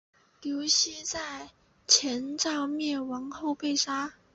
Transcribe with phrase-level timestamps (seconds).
[0.41, 1.51] 刘熙在
[1.87, 4.15] 前赵灭亡后被杀。